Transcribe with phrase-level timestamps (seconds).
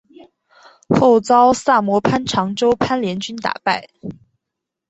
[0.99, 3.87] 后遭萨摩藩长州藩联军打败。